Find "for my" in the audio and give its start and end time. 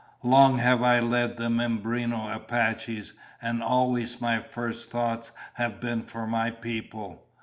6.01-6.49